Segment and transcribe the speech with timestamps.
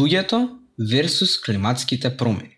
[0.00, 0.48] луѓето
[0.90, 2.56] версус климатските промени.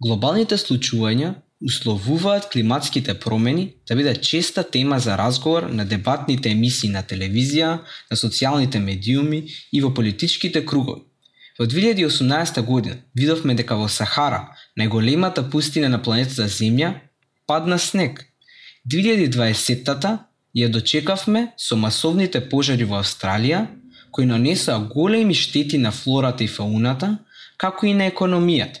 [0.00, 7.02] Глобалните случувања условуваат климатските промени да бидат честа тема за разговор на дебатните емисии на
[7.02, 7.78] телевизија,
[8.10, 11.04] на социјалните медиуми и во политичките кругови.
[11.58, 16.94] Во 2018 година видовме дека во Сахара, најголемата пустина на планетата Земја,
[17.46, 18.24] падна снег.
[18.90, 20.18] 2020-тата
[20.56, 23.66] ја дочекавме со масовните пожари во Австралија,
[24.14, 27.16] кои нанесоа големи штети на флората и фауната,
[27.58, 28.78] како и на економијата.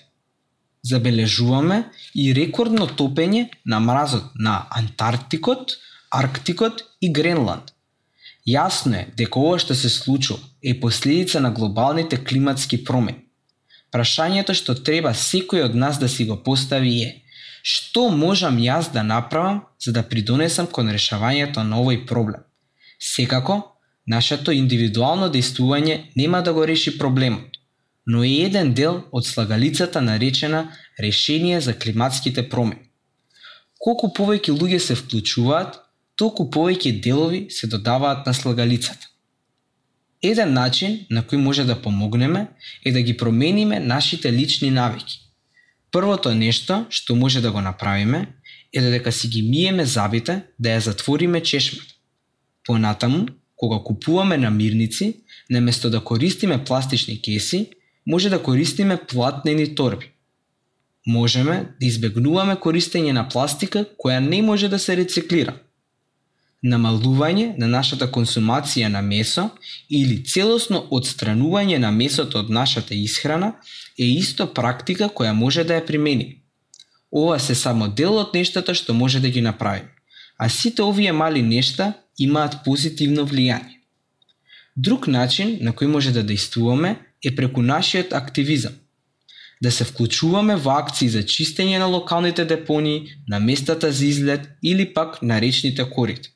[0.86, 1.78] Забележуваме
[2.14, 5.74] и рекордно топење на мразот на Антарктикот,
[6.10, 7.74] Арктикот и Гренланд.
[8.46, 13.26] Јасно е дека ова што се случува е последица на глобалните климатски промени.
[13.90, 17.12] Прашањето што треба секој од нас да си го постави е
[17.64, 22.46] што можам јас да направам за да придонесам кон решавањето на овој проблем?
[23.00, 23.73] Секако,
[24.06, 27.58] нашето индивидуално действување нема да го реши проблемот,
[28.06, 32.90] но е еден дел од слагалицата наречена решение за климатските промени.
[33.78, 35.80] Колку повеќе луѓе се вклучуваат,
[36.16, 39.08] толку повеќе делови се додаваат на слагалицата.
[40.22, 42.46] Еден начин на кој може да помогнеме
[42.84, 45.20] е да ги промениме нашите лични навики.
[45.92, 48.26] Првото нешто што може да го направиме
[48.72, 51.94] е да додека си ги миеме забите да ја затвориме чешмата.
[52.64, 53.26] Понатаму,
[53.64, 55.16] кога купуваме намирници,
[55.50, 57.70] наместо да користиме пластични кеси,
[58.06, 60.10] може да користиме платнени торби.
[61.06, 65.54] Можеме да избегнуваме користење на пластика која не може да се рециклира.
[66.64, 69.50] Намалување на нашата консумација на месо
[69.90, 73.54] или целосно одстранување на месото од нашата исхрана
[73.98, 76.40] е исто практика која може да ја примени.
[77.12, 79.88] Ова се само дел од нештата што може да ги направи,
[80.38, 83.80] а сите овие мали нешта имаат позитивно влијание.
[84.76, 88.72] Друг начин на кој може да действуваме е преку нашиот активизам.
[89.62, 94.94] Да се вклучуваме во акции за чистење на локалните депонии, на местата за излет или
[94.94, 96.30] пак на речните корите.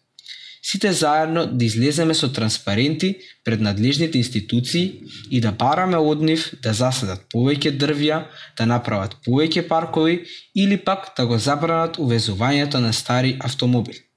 [0.63, 5.01] сите заедно да излеземе со транспаренти пред надлежните институции
[5.31, 8.19] и да бараме од нив да засадат повеќе дрвја,
[8.59, 10.25] да направат повеќе паркови
[10.55, 14.08] или пак да го забранат увезувањето на стари автомобили.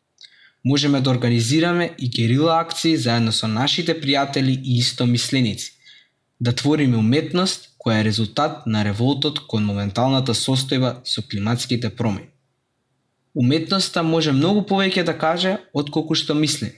[0.65, 5.71] Можеме да организираме и герила акции заедно со нашите пријатели и истомисленици.
[6.39, 12.29] Да твориме уметност која е резултат на револтот кон моменталната состојба со климатските промени.
[13.35, 16.77] Уметноста може многу повеќе да каже отколку што мислиме.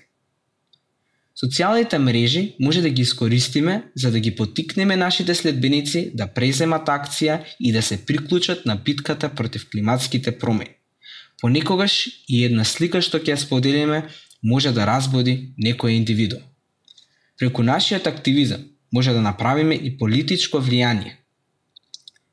[1.34, 7.42] Социјалните мрежи може да ги искористиме за да ги потикнеме нашите следбеници да преземат акција
[7.60, 10.78] и да се приклучат на битката против климатските промени.
[11.44, 13.98] Понекогаш и една слика што ќе ја споделиме
[14.48, 16.38] може да разбуди некој индивиду.
[17.36, 18.62] Преку нашиот активизам
[18.96, 21.20] може да направиме и политичко влијание.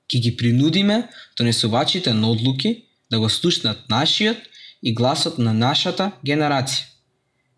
[0.07, 4.39] Ки ги принудиме да донесувачите на одлуки да го слушнат нашиот
[4.83, 6.87] и гласот на нашата генерација.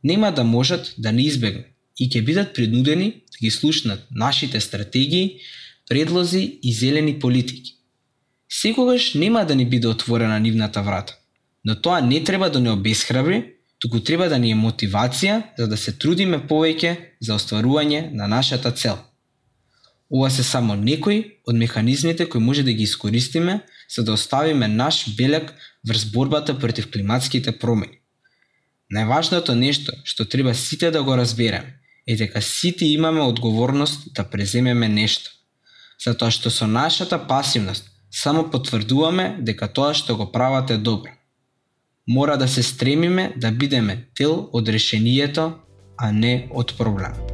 [0.05, 1.69] Нема да можат да не избегнат
[2.01, 5.37] и ќе бидат принудени да ги слушнат нашите стратегии,
[5.89, 7.77] предлози и зелени политики.
[8.49, 11.15] Секогаш нема да ни биде отворена нивната врата,
[11.65, 15.77] но тоа не треба да не обесхрабри, туку треба да ни е мотивација за да
[15.77, 18.99] се трудиме повеќе за остварување на нашата цел–
[20.13, 23.61] Ова се само некои од механизмите кои може да ги искористиме
[23.95, 25.55] за да оставиме наш белек
[25.89, 27.97] врз борбата против климатските промени.
[28.93, 34.89] Најважното нешто што треба сите да го разбереме е дека сите имаме одговорност да преземеме
[34.89, 35.31] нешто.
[36.05, 41.17] Затоа што со нашата пасивност само потврдуваме дека тоа што го правате добро.
[42.09, 45.53] Мора да се стремиме да бидеме дел од решението,
[45.97, 47.33] а не од проблемот.